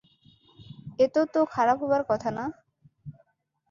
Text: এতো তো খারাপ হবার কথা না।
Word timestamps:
এতো 0.99 1.21
তো 1.33 1.39
খারাপ 1.53 1.77
হবার 1.83 2.03
কথা 2.09 2.29
না। 2.37 2.45